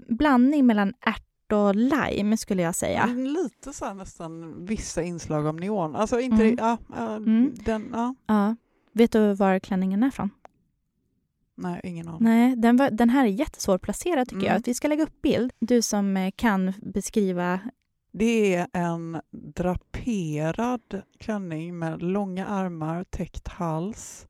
[0.07, 3.03] blandning mellan ärt och lime, skulle jag säga.
[3.03, 5.95] Mm, Lite så nästan vissa inslag av neon.
[5.95, 6.55] Alltså inte Mm.
[6.59, 7.53] ja, ja, Mm.
[7.65, 8.15] den, ja.
[8.27, 8.55] Ja.
[8.93, 10.29] Vet du var klänningen är från?
[11.55, 12.23] Nej, ingen aning.
[12.23, 14.49] Nej, den, var, den här är jättesvårplacerad tycker jag.
[14.51, 14.57] Mm.
[14.59, 15.51] Att vi ska lägga upp bild.
[15.59, 17.59] Du som eh, kan beskriva.
[18.13, 24.27] Det är en draperad klänning med långa armar, täckt hals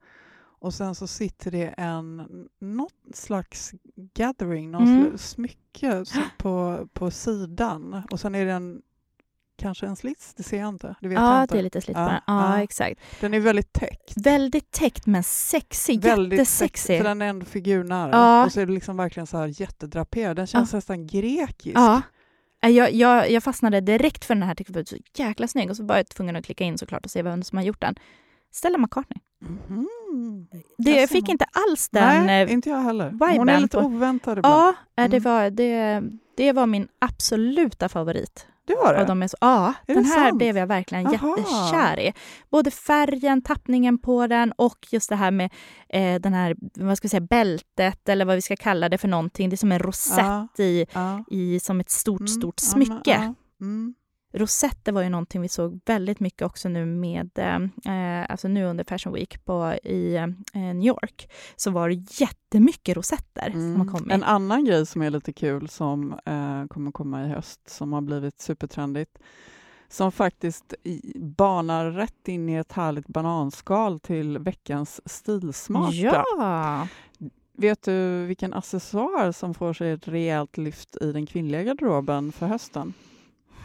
[0.62, 2.28] och sen så sitter det en
[2.60, 3.71] något slags
[4.13, 5.04] gathering, någon Mm.
[5.08, 6.04] slags smycke
[6.38, 8.82] på, på sidan och sen är det en
[9.58, 10.95] kanske en slits, det ser jag inte.
[11.02, 11.56] Det vet jag Ja, inte.
[11.56, 12.21] det är lite slitt Ja, den.
[12.28, 12.63] Ja, ja.
[12.63, 13.02] exakt.
[13.19, 14.13] Den är väldigt täckt.
[14.17, 16.02] Väldigt täckt men sexig.
[16.02, 16.97] Väldigt Jättesexig.
[16.97, 18.10] För den är ändå figurnära.
[18.12, 18.45] Ja.
[18.45, 20.36] Och så är det liksom verkligen så här jättedraperad.
[20.36, 21.78] Den känns nästan grekisk.
[21.78, 22.02] Ja,
[22.63, 25.69] Eh, Jag, jag, jag fastnade direkt för den här, tyckte jag var så jäkla snygg
[25.69, 27.82] och så var jag tvungen att klicka in såklart och se vem som har gjort
[27.82, 27.95] den.
[28.52, 29.19] Stella McCartney.
[30.78, 32.26] Det, Jag fick inte alls den...
[32.26, 33.10] Nej, eh, inte jag heller.
[33.12, 34.56] Hon är viben lite oväntad ibland.
[34.95, 35.24] Ja, eh, det, Mm.
[35.34, 36.02] var, det,
[36.38, 38.47] det var min absoluta favorit.
[38.67, 39.02] Det var det?
[39.02, 40.38] Och de är så, ja, Är den här sant?
[40.38, 41.38] blev jag verkligen Aha.
[41.38, 42.13] jättekär i.
[42.52, 45.52] Både färgen, tappningen på den och just det här med
[45.89, 49.08] eh, den här, vad ska vi säga, bältet eller vad vi ska kalla det för
[49.08, 49.50] någonting.
[49.50, 51.24] Det är som en rosett i, Ja.
[51.32, 53.12] i som ett stort, Mm, stort ja, men- smycke.
[53.12, 53.34] ja.
[53.65, 53.93] Mm.
[54.33, 58.83] Rosetter var ju någonting vi såg väldigt mycket också nu med, eh, alltså nu under
[58.83, 64.05] Fashion Week på, i eh, New York, så var det jättemycket rosetter som har kommit.
[64.05, 64.11] Mm.
[64.11, 68.01] En annan grej som är lite kul som eh, kommer komma i höst, som har
[68.01, 69.19] blivit supertrendigt,
[69.89, 70.73] som faktiskt
[71.15, 76.25] banar rätt in i ett härligt bananskal till veckans stilsmarta.
[76.37, 76.87] Ja!
[77.53, 82.47] Vet du vilken accessoar som får sig ett rejält lyft i den kvinnliga garderoben för
[82.47, 82.93] hösten?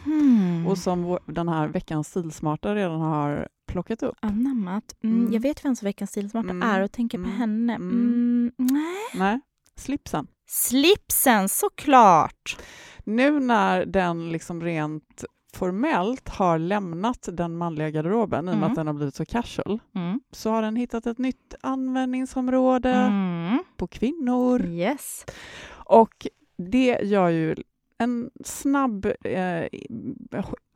[0.07, 0.67] Hmm.
[0.67, 4.15] Och som den här veckans stilsmarta redan har plockat upp?
[4.21, 4.95] Anammat.
[5.03, 5.33] Mm, Mm.
[5.33, 6.69] Jag vet vem som veckans stilsmarta Mm.
[6.69, 7.37] är och tänker på Mm.
[7.37, 7.73] henne.
[7.75, 7.91] Mm.
[7.99, 8.51] Mm.
[8.57, 8.95] Nej.
[9.15, 9.39] Nej,
[9.75, 10.27] slipsen.
[10.49, 12.57] Slipsen, såklart!
[13.03, 18.69] Nu när den liksom rent formellt har lämnat den manliga garderoben i och med Mm.
[18.71, 20.19] att den har blivit så casual Mm.
[20.31, 23.57] så har den hittat ett nytt användningsområde Mm.
[23.77, 24.65] på kvinnor.
[24.65, 25.25] Yes.
[25.69, 27.55] Och det gör ju
[27.97, 29.65] en snabb eh,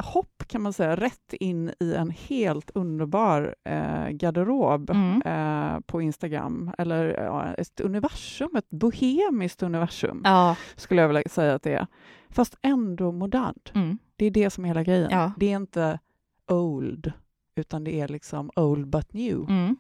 [0.04, 5.22] hopp kan man säga rätt in i en helt underbar eh, garderob Mm.
[5.26, 6.72] eh, på Instagram.
[6.78, 10.56] Eller ja, ett universum, ett bohemiskt universum Ja.
[10.76, 11.88] skulle jag vilja säga att det är.
[12.30, 13.72] Fast ändå modernt.
[13.76, 13.98] Mm.
[14.16, 15.10] Det är det som är hela grejen.
[15.12, 15.32] Ja.
[15.38, 16.00] Det är inte
[16.48, 17.12] old,
[17.56, 19.46] utan det är liksom old but new.
[19.50, 19.76] Mm.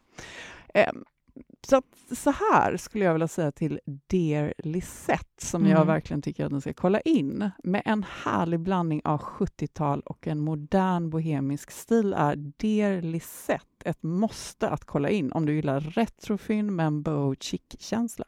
[1.67, 5.87] Så, att, så här skulle jag vilja säga till Dear Lisette, som jag Mm.
[5.87, 7.49] verkligen tycker att ni ska kolla in.
[7.63, 14.03] Med en härlig blandning av 70-tal och en modern bohemisk stil är Dear Lisette ett
[14.03, 18.25] måste att kolla in om du gillar retrofynd med en boho chic-känsla.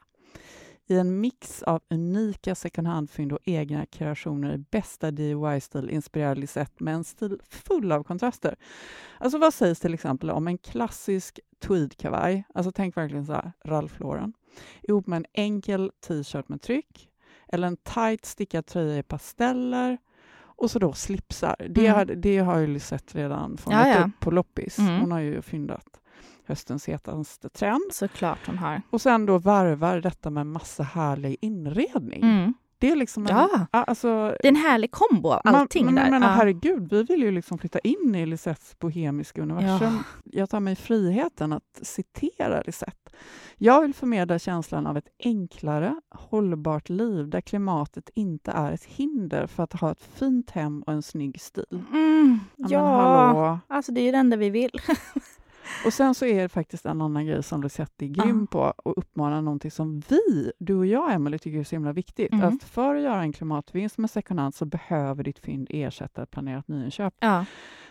[0.86, 6.84] I en mix av unika second hand-fynd och egna kreationer i bästa DIY-stil inspirerar Lisette
[6.84, 8.56] med en stil full av kontraster.
[9.18, 14.00] Alltså vad sägs till exempel om en klassisk tweedkavaj, alltså tänk verkligen så här, Ralph
[14.00, 14.32] Lauren,
[14.82, 17.08] ihop med en enkel t-shirt med tryck,
[17.48, 19.98] eller en tight stickad tröja i pasteller,
[20.56, 21.56] och så då slipsar.
[21.70, 21.94] Det, Mm.
[21.94, 24.04] har, det har ju Lisette redan fångat Ja, ja.
[24.04, 24.78] upp på loppis.
[24.78, 25.00] Mm.
[25.00, 26.00] Hon har ju fyndat
[26.46, 27.82] höstens hetaste trend.
[27.92, 28.82] Såklart hon har.
[28.90, 32.22] Och sen då varvar detta med massa härlig inredning.
[32.22, 32.54] Mm.
[32.78, 33.66] Det är liksom en, Ja.
[33.70, 34.08] alltså,
[34.42, 36.02] Det är en härlig kombo av allting man, där.
[36.02, 36.32] Jag menar, Ja.
[36.32, 39.98] herregud, vi vill ju liksom flytta in i Lisettes bohemiska universum.
[40.24, 43.10] Jag tar mig friheten att citera Lisette.
[43.56, 49.46] Jag vill förmedla känslan av ett enklare, hållbart liv där klimatet inte är ett hinder
[49.46, 51.82] för att ha ett fint hem och en snygg stil.
[51.92, 52.38] Mm.
[52.56, 54.70] Ja, Ja, men alltså det är ju det enda vi vill.
[55.86, 58.98] Och sen så är det faktiskt en annan grej som Lisette är grym på och
[58.98, 62.32] uppmanar någonting som vi, du och jag, Emelie, tycker är så himla viktigt.
[62.32, 62.48] Mm.
[62.48, 66.30] Att för att göra en klimatvinst med second hand så behöver ditt fynd ersätta ett
[66.30, 67.14] planerat nyinköp.
[67.20, 67.44] Ja.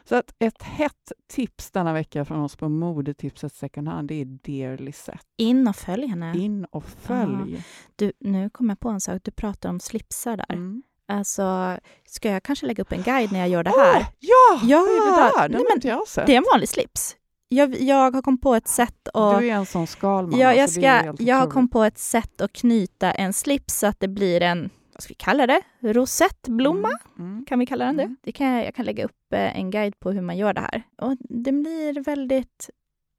[0.04, 4.26] Så att ett hett tips denna vecka från oss på modetipset second hand, det är
[4.26, 5.20] Dear Lisette.
[5.38, 6.38] In och följ henne.
[6.38, 7.64] In och följ.
[7.96, 9.22] Du, nu kom jag på en sak.
[9.24, 10.54] Du pratar om slipsar där.
[10.54, 10.84] Mm.
[11.08, 14.00] Alltså, ska jag kanske lägga upp en guide när jag gör det här?
[14.00, 14.60] Åh, ja!
[14.64, 15.50] Ja, Vad är det där?
[15.50, 16.26] Den nej, har men inte jag sett.
[16.26, 17.16] Det är en vanlig slips.
[17.56, 19.40] Jag, jag har kommit på ett sätt att...
[19.40, 20.40] Du är en sån skalman.
[20.40, 23.34] Ja, jag, alltså, är ska, helt jag har kommit på ett sätt att knyta en
[23.34, 25.62] slips så att det blir en, vad ska vi kalla det?
[25.82, 26.90] Rosettblomma?
[27.18, 27.32] Mm.
[27.32, 27.46] Mm.
[27.46, 28.04] Kan vi kalla den det?
[28.04, 28.18] Mm.
[28.24, 30.62] det kan jag, jag kan lägga upp eh, en guide på hur man gör det
[30.62, 30.84] här.
[31.02, 32.70] Och det blir väldigt...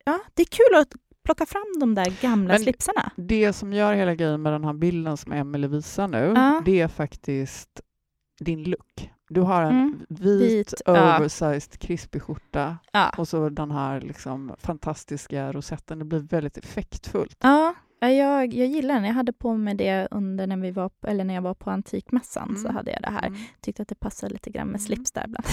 [0.05, 0.93] Ja, det är kul att
[1.25, 3.11] plocka fram de där gamla Men- slipsarna.
[3.17, 6.63] Det som gör hela grejen med den här bilden som Emelie visar nu, Ja.
[6.65, 7.81] det är faktiskt
[8.41, 9.11] din look.
[9.29, 11.19] Du har en Mm, vit, vit, ja.
[11.19, 13.11] oversized, krispig skjorta Ja.
[13.19, 15.99] och så den här liksom fantastiska rosetten.
[15.99, 17.37] Det blir väldigt effektfullt.
[17.43, 19.05] Ja, ja, jag, jag gillar den.
[19.05, 22.57] Jag hade på mig det under när, vi var, eller när jag var på Antikmässan.
[22.57, 22.77] Så Mm.
[22.77, 23.27] hade jag det här.
[23.27, 23.39] Mm.
[23.61, 24.87] Tyckte att det passade lite grann med Mm.
[24.87, 25.47] slips där ibland.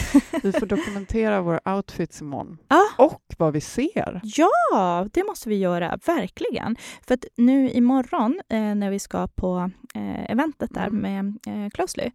[0.44, 2.58] Vi får dokumentera våra outfits imorgon.
[2.68, 2.82] Ja.
[2.98, 4.20] Och vad vi ser.
[4.24, 6.76] Ja, det måste vi göra, verkligen.
[7.08, 11.02] För att nu imorgon eh, när vi ska på eh, eventet där Mm.
[11.02, 12.12] med eh, Closely,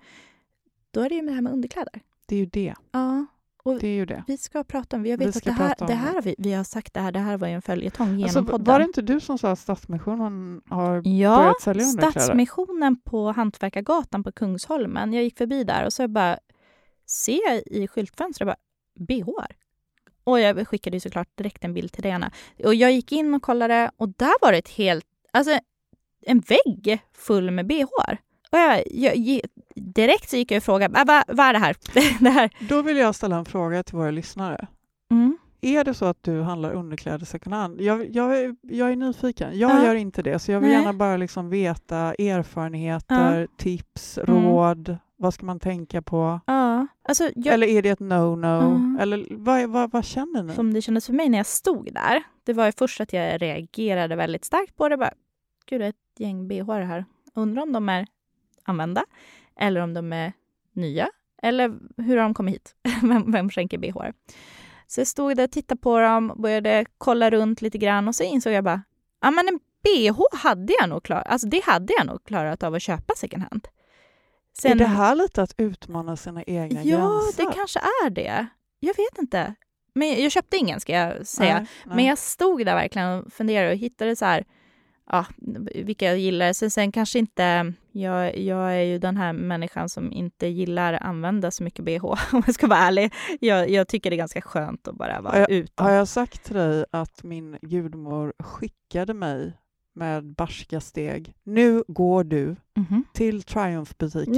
[0.96, 2.00] då är det ju det här med underkläder.
[2.26, 2.74] Det är ju det.
[2.92, 3.26] Ja,
[3.80, 4.24] Det är ju det.
[4.26, 6.34] vi ska prata om, jag Vi vet att ska det här, det här har vi,
[6.38, 8.64] vi har sagt det här, det här var ju en följetong genom Alltså, podden.
[8.64, 12.10] var det inte du som sa att Stadsmissionen har Ja, börjat sälja underkläder?
[12.20, 15.12] Stadsmissionen på Hantverkargatan på Kungsholmen.
[15.12, 16.38] Jag gick förbi där och så bara
[17.06, 18.56] ser jag i skyltfönstret bara
[19.06, 19.28] bh.
[20.24, 22.32] Och jag skickade ju såklart direkt en bild till dig, Anna.
[22.64, 25.58] Och jag gick in och kollade och där var det ett helt, alltså
[26.20, 27.84] en vägg full med bh.
[28.50, 28.82] Och jag,
[29.16, 29.40] jag,
[29.80, 31.76] direkt så gick jag och frågade, vad, vad är det här?
[32.20, 32.50] det här.
[32.68, 34.66] Då vill jag ställa en fråga till våra lyssnare.
[35.10, 35.38] Mm.
[35.60, 37.80] Är det så att du handlar underkläder second hand?
[37.80, 39.58] Jag, jag, är- jag är nyfiken.
[39.58, 39.84] Jag Ja.
[39.86, 40.78] gör inte det, så jag vill Nej.
[40.78, 44.44] gärna bara liksom veta erfarenheter, tips, Mm.
[44.44, 44.96] råd.
[45.18, 46.40] Vad ska man tänka på?
[46.46, 48.66] Ja, alltså jag, Eller är det ett no-no?
[48.66, 48.98] Mm.
[49.00, 50.54] Eller vad, vad, vad känner ni?
[50.54, 53.42] som det kändes för mig när jag stod där, det var ju först att jag
[53.42, 54.96] reagerade väldigt starkt på det.
[54.96, 55.12] Bara,
[55.66, 57.04] Gud, det är ett gäng bh här.
[57.34, 58.06] Undrar om de är
[58.64, 59.04] använda
[59.60, 60.32] eller om de är
[60.72, 61.08] nya.
[61.42, 62.74] Eller hur har de kommit hit?
[63.02, 64.10] vem, vem skänker bh?
[64.86, 68.22] Så jag stod där och tittade på dem, började kolla runt lite grann och så
[68.24, 68.82] insåg jag bara,
[69.20, 72.74] ja men en bh hade jag nog klarat, alltså det hade jag nog klarat av
[72.74, 73.68] att köpa second hand.
[74.64, 77.44] Är det här lite att utmana sina egna Ja, gränser?
[77.46, 78.46] det kanske är det.
[78.80, 79.54] Jag vet inte.
[79.94, 81.54] Men jag köpte ingen ska jag säga.
[81.54, 81.96] Nej, nej.
[81.96, 84.44] Men jag stod där verkligen och funderade och hittade så här,
[85.10, 85.26] ja,
[85.84, 86.52] vilka jag gillar.
[86.52, 91.02] Sen, sen kanske inte, jag, jag är ju den här människan som inte gillar att
[91.02, 93.12] använda så mycket bh om jag ska vara ärlig.
[93.40, 95.86] Jag, jag tycker det är ganska skönt att bara vara Ja, utan.
[95.86, 99.52] Har jag sagt till dig att min gudmor skickade mig
[99.94, 101.34] med barska steg.
[101.44, 103.04] Nu går du Mhm.
[103.14, 104.34] till Triumph-butiken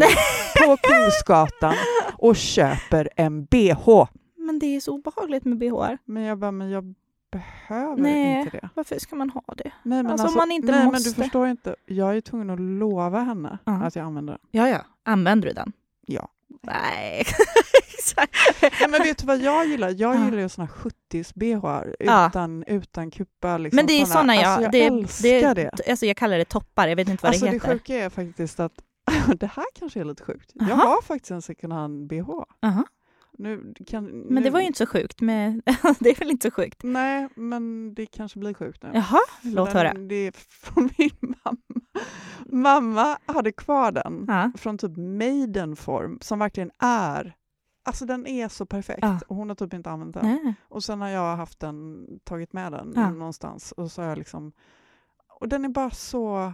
[0.67, 1.75] på Kungsgatan
[2.19, 4.07] och köper en bh.
[4.37, 5.91] Men det är så obehagligt med bh.
[6.05, 6.95] Men jag bara, men jag
[7.33, 8.41] behöver Nej.
[8.41, 8.69] inte det.
[8.75, 9.71] Varför ska man ha det?
[9.83, 11.11] Nej, men Alltså, om man inte nej, men måste.
[11.11, 11.77] du förstår inte.
[11.87, 13.73] Jag är tvungen att lova henne Ja.
[13.73, 14.41] att jag använder den.
[14.51, 14.85] Ja, ja.
[15.05, 15.73] Använder du den?
[16.07, 16.29] Ja.
[16.63, 17.25] Nej.
[18.63, 19.89] Nej, men vet du vad jag gillar?
[19.89, 20.25] Jag Ja.
[20.25, 22.27] gillar ju såna 70s-bh Ja.
[22.29, 23.59] utan, utan kuppa.
[23.59, 24.35] Liksom Men det är såna.
[24.37, 24.45] jag...
[24.45, 25.71] Alltså, jag det, älskar det.
[25.91, 27.73] Alltså jag kallar det toppar, jag vet inte vad Alltså det det heter.
[27.73, 28.73] sjuka är faktiskt att
[29.41, 30.51] det här kanske är lite sjukt.
[30.55, 32.45] Jag har faktiskt en second hand-bh.
[33.39, 35.21] Nu kan, Men nu, det var ju inte så sjukt.
[35.21, 35.63] Med,
[36.01, 36.83] det är väl inte så sjukt?
[36.83, 38.91] Nej, men det kanske blir sjukt nu.
[38.95, 39.95] Jaha, För låt den, höra.
[39.95, 41.11] Det är från min
[41.45, 41.59] mamma.
[42.47, 44.51] Mamma hade kvar den Ja.
[44.57, 47.35] från typ Maiden-form som verkligen är
[47.85, 49.21] Alltså den är så perfekt Ja.
[49.29, 50.27] och hon har typ inte använt den.
[50.27, 50.55] Nej.
[50.69, 53.11] Och sen har jag haft den, tagit med den Ja.
[53.11, 54.53] någonstans och så har jag liksom
[55.41, 56.53] och den är bara så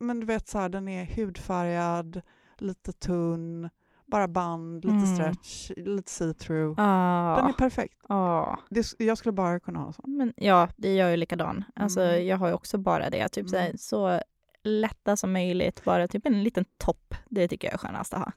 [0.00, 2.22] men du vet så här, den är hudfärgad,
[2.58, 3.68] lite tunn,
[4.12, 5.14] bara band, lite Mm.
[5.16, 6.74] stretch, lite see-through.
[6.78, 7.94] Ah, Den är perfekt.
[8.08, 8.56] ah.
[8.70, 10.16] Det, jag skulle bara kunna ha sån.
[10.16, 11.64] Men ja, det jag ju likadan.
[11.76, 12.26] Alltså, Mm.
[12.26, 13.28] Jag har ju också bara det.
[13.28, 13.78] Typ så, här, Mm.
[13.78, 14.20] så
[14.62, 15.84] lätta som möjligt.
[15.84, 17.14] Bara typ en liten topp.
[17.28, 18.32] Det tycker jag är skönast att ha.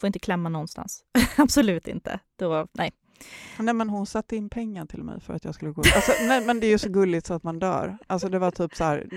[0.00, 1.04] Får inte klämma någonstans.
[1.36, 2.18] Absolut inte.
[2.38, 2.92] Då, nej.
[3.58, 6.46] Nej men hon satte in pengar till mig för att jag skulle gå alltså, Nej
[6.46, 7.98] men det är ju så gulligt så att man dör.
[8.06, 9.08] Alltså det var typ så här,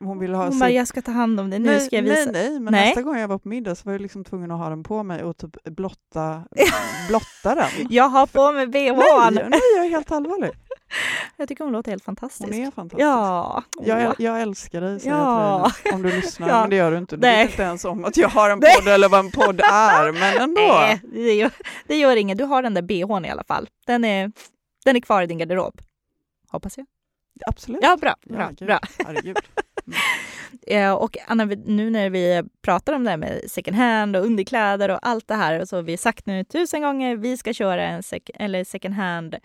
[0.00, 1.58] hon ville ha Hon bara, jag ska ta hand om det.
[1.58, 2.30] Nu nej, ska jag visa.
[2.30, 2.86] Nej, nej, men Nej.
[2.86, 5.02] nästa gång jag var på middag så var jag liksom tvungen att ha den på
[5.02, 6.42] mig och typ blotta,
[7.08, 7.86] blotta den.
[7.90, 9.34] Jag har på mig Nej, bhn.
[9.50, 10.50] nej, jag är helt allvarlig.
[11.36, 12.48] Jag tycker hon låter helt fantastisk.
[12.50, 13.02] Hon är fantastisk.
[13.02, 13.62] Ja.
[13.82, 15.60] Jag, jag älskar dig, säger Ja.
[15.62, 16.48] jag till dig om du lyssnar.
[16.48, 16.60] Ja.
[16.60, 17.16] Men det gör du inte.
[17.16, 17.44] Du Nej.
[17.44, 18.76] vet inte ens om att jag har en Nej.
[18.76, 20.60] podd eller vad en podd är, men ändå.
[20.60, 21.50] Nej, det gör,
[21.86, 22.38] det gör inget.
[22.38, 23.68] Du har den där bhn i alla fall.
[23.86, 24.32] Den är,
[24.84, 25.80] den är kvar i din garderob.
[26.50, 26.86] Hoppas jag.
[27.46, 27.80] Absolut.
[27.82, 28.14] Ja, bra.
[28.26, 28.66] bra, Herregud.
[28.66, 28.78] bra.
[29.06, 29.36] Herregud.
[30.66, 34.88] Eh, och Anna, nu när vi pratar om det här med second hand och underkläder
[34.88, 38.00] och allt det här så har vi sagt nu tusen gånger vi ska köra en
[38.00, 39.36] sec- eller second hand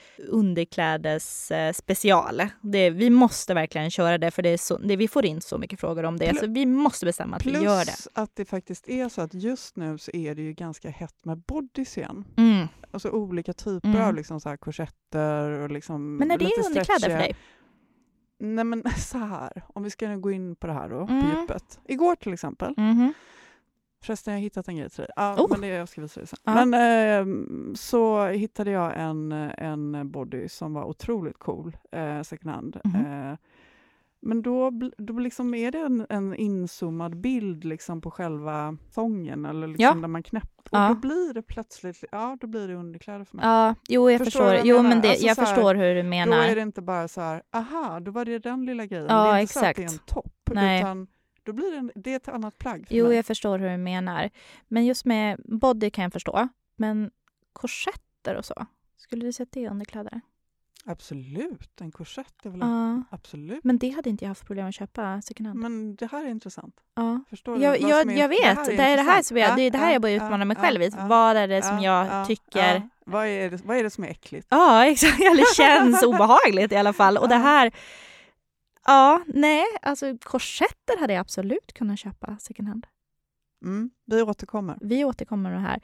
[0.54, 2.42] underklädes eh, special.
[2.62, 5.80] Det, vi måste verkligen köra det för det så, det, vi får in så mycket
[5.80, 7.86] frågor om det Plus- så vi måste bestämma att vi gör det.
[7.86, 11.26] Plus att det faktiskt är så att just nu så är det ju ganska hett
[11.26, 12.26] med bodys igen.
[12.38, 12.68] Mm.
[12.92, 14.02] Alltså olika typer Mm.
[14.02, 17.36] av liksom så här korsetter och liksom Men är det underkläder för dig?
[18.40, 21.22] Nej men så här, om vi ska nu gå in på det här då, Mm.
[21.22, 21.80] på djupet.
[21.86, 23.14] Igår till exempel, Mhm.
[24.04, 25.10] förresten jag har hittat en grej till dig.
[25.16, 25.50] Ja, Oh.
[25.52, 26.40] men det jag ska visa dig sen.
[26.44, 26.66] Ja.
[26.66, 32.80] Men eh, så hittade jag en, en body som var otroligt cool, eh, second hand.
[32.84, 32.96] Mhm.
[33.06, 33.38] Eh,
[34.26, 39.68] men då, då liksom är det en, en inzoomad bild liksom på själva sången eller
[39.68, 39.94] liksom Ja.
[40.02, 40.50] där man knäpper.
[40.72, 40.88] Och Ja.
[40.90, 43.46] då blir det plötsligt, ja då blir det underkläder för mig.
[43.46, 44.68] Ja, jo jag Förstår förstår.
[44.68, 46.38] Jo men det, Alltså jag så här, förstår hur du Då menar.
[46.44, 49.06] är det inte bara så här, aha, då var det den lilla grejen.
[49.10, 50.02] Ja, det är inte så att det är exakt.
[50.02, 50.80] en topp, Nej.
[50.82, 51.08] utan
[51.44, 53.16] då blir det, en, det är ett annat plagg för Jo, mig.
[53.16, 54.30] jag förstår hur du menar.
[54.68, 56.48] Men just med body kan jag förstå.
[56.76, 57.12] Men
[57.54, 58.66] korsetter och så,
[58.98, 60.22] skulle du sätta det i underkläder?
[60.86, 63.04] Absolut, en korsett är väl Ja.
[63.10, 63.64] absolut.
[63.64, 65.60] Men det hade inte jag haft problem att köpa second hand.
[65.60, 66.76] Men det här är intressant.
[66.96, 67.20] Ja.
[67.30, 67.62] Förstår du?
[67.62, 69.88] Jag, jag, är- jag vet, det, är det här som jag, det är det här
[69.88, 70.90] Ja, jag börjar ja, utmana mig själv i.
[71.00, 72.90] Vad är det som ja, jag ja, tycker...
[73.06, 74.48] Vad, är det, vad är det som är äckligt?
[74.50, 75.20] Ja, exakt.
[75.22, 77.18] Eller känns obehagligt i alla fall.
[77.18, 77.72] Och det här...
[78.86, 82.88] Ja, nej, alltså korsetter hade jag absolut kunnat köpa second hand.
[83.66, 84.78] Mm, vi återkommer.
[84.82, 85.80] Vi återkommer med det här.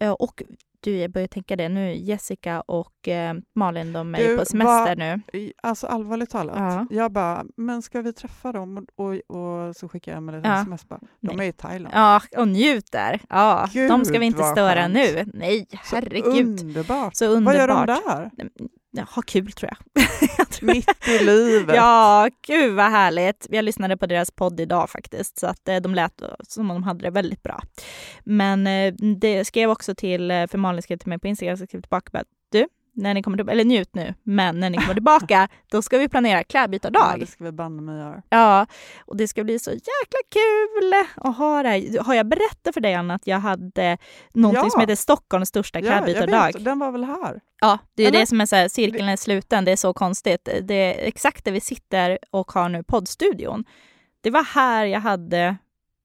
[0.00, 0.42] Eh, Och
[0.80, 1.94] du, jag börjar tänka det nu.
[1.94, 5.20] Jessica och eh, Malin, de är Du, på semester vad- nu.
[5.62, 6.56] Alltså allvarligt talat.
[6.58, 6.86] Ja.
[6.90, 8.86] Jag bara, men ska vi träffa dem?
[8.96, 10.60] Och, och, så skickar jag Emelie ett Ja.
[10.62, 11.46] sms bara, de Nej.
[11.46, 11.94] är i Thailand.
[11.94, 13.20] Ja, och njuter.
[13.28, 14.94] Ja, de ska vi Gud, inte vad störa skönt.
[14.94, 15.24] nu.
[15.34, 16.60] Nej, Så herregud.
[16.60, 17.16] Underbart.
[17.16, 17.56] Så Vad underbart.
[17.56, 18.30] gör de där?
[18.92, 20.04] Ja, ha kul tror jag.
[20.38, 21.76] jag tror Mitt i livet.
[21.76, 23.46] Ja, gud vad härligt.
[23.50, 26.82] Jag lyssnade på deras podd idag faktiskt, så att eh, de lät som om de
[26.82, 27.62] hade det väldigt bra.
[28.24, 31.66] Men eh, det skrev också till, eh, för Malin skrev till mig på Instagram, så
[31.66, 34.94] skrev tillbaka bara, du, när ni kommer tillbaka, eller njut nu, men när ni kommer
[34.94, 37.16] tillbaka, då ska vi planera Ja, klädbytardag.
[37.20, 38.22] det ska vi banne mig göra.
[38.28, 38.66] Ja,
[39.06, 42.04] och det ska bli så jäkla kul att ha det här.
[42.04, 43.98] Har jag berättat för dig Anna att jag hade
[44.34, 44.70] någonting Ja.
[44.70, 46.46] som heter Stockholms största Ja, jag klädbytardag?
[46.54, 47.40] vet, den var väl här?
[47.60, 48.20] Ja, det är Eller?
[48.20, 49.64] det som är så här, cirkeln är sluten.
[49.64, 50.48] Det är så konstigt.
[50.62, 53.64] Det är exakt där vi sitter och har nu poddstudion.
[54.20, 55.56] Det var här jag hade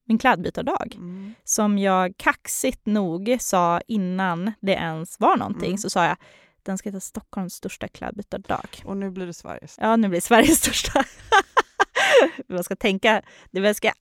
[0.07, 1.33] min klädbytardag Mm.
[1.43, 5.65] som jag kaxigt nog sa innan det ens var någonting.
[5.67, 5.77] Mm.
[5.77, 6.17] Så sa jag,
[6.65, 8.82] den ska heta Stockholms största klädbytardag.
[8.86, 9.78] Och nu blir det Sveriges.
[9.82, 11.04] Ja, nu blir det Sveriges största.
[12.47, 13.91] Man ska tänka, det ska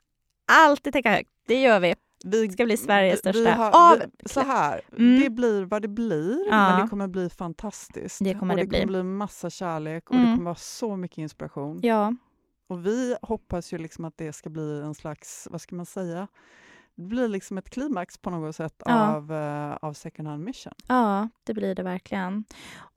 [0.53, 1.31] alltid tänka högt.
[1.47, 1.95] Det gör vi.
[2.25, 5.21] Vi ska bli Sveriges största har- av- vi, Så här, Mm.
[5.21, 6.71] det blir vad det blir, Ja.
[6.71, 8.25] men det kommer bli fantastiskt.
[8.25, 8.79] Det kommer och det det bli.
[8.79, 10.27] kommer bli massa kärlek och Mm.
[10.31, 11.81] det kommer vara så mycket inspiration.
[11.83, 12.15] Ja,
[12.69, 16.29] Och vi hoppas ju liksom att det ska bli en slags, vad ska man säga,
[16.97, 19.15] det blir liksom ett klimax på något sätt Ja.
[19.17, 20.73] av, eh, av second hand mission.
[20.89, 22.45] ja, det blir det verkligen.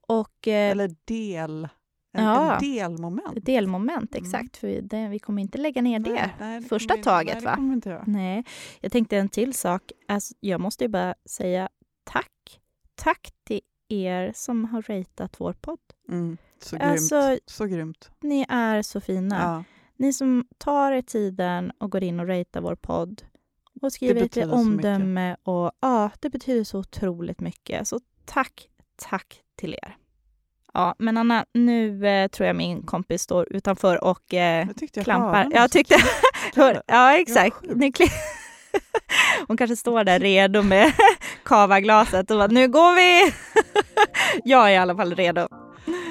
[0.08, 1.68] Och eh, Eller del,
[2.14, 2.54] en, Ja.
[2.56, 3.46] en delmoment.
[3.46, 4.24] delmoment, Mm.
[4.26, 4.58] exakt.
[4.58, 6.32] För det, vi kommer inte lägga ner det.
[6.40, 7.52] Nej, det första vi- taget, nej, va?
[7.52, 8.04] Det kommer vi inte göra.
[8.08, 8.44] Nej,
[8.82, 9.92] jag tänkte en till sak.
[10.08, 11.70] Alltså, jag måste ju bara säga
[12.04, 12.60] tack.
[12.96, 15.80] Tack till er som har ratat vår podd.
[16.10, 16.92] Mm, så grymt.
[16.92, 18.12] Alltså, så grymt.
[18.22, 19.36] ni är så fina.
[19.42, 19.64] Ja.
[20.00, 23.22] Ni som tar er tiden och går in och ratear vår podd
[23.82, 25.36] och skriver så omdöme.
[25.44, 27.88] Och, ja, det betyder så otroligt mycket.
[27.88, 29.96] Så tack, tack till er.
[30.74, 35.00] Ja, men Anna, nu eh, tror jag min kompis står utanför och eh, Jag tyckte
[35.00, 35.44] jag klampar.
[35.44, 35.96] hörde Jag tyckte...
[36.88, 37.58] Ja, exakt.
[37.62, 37.92] Nu
[39.48, 40.92] Hon kanske står där redo med
[41.44, 43.34] kavaglaset och bara, nu går vi!
[44.44, 45.48] jag är i alla fall redo.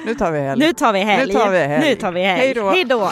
[0.05, 0.59] Nu tar vi helg.
[0.59, 1.33] Nu tar vi helg.
[1.33, 1.89] Nu tar vi helg.
[1.89, 2.41] Nu tar vi helg.
[2.41, 3.11] Hej då.